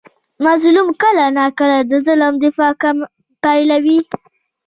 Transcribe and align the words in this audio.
مظلوم 0.45 0.87
کله 1.01 1.25
ناکله 1.37 1.79
د 1.89 1.91
ظالم 2.05 2.33
دفاع 2.43 2.71
پیلوي. 3.43 3.99